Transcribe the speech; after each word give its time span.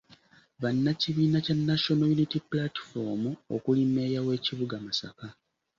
Bannakibiina 0.61 1.37
kya 1.45 1.55
National 1.69 2.09
Unity 2.15 2.37
Platform 2.51 3.23
okuli 3.55 3.81
mmeeya 3.87 4.19
w’ekibuga 4.27 4.75
Masaka. 4.85 5.25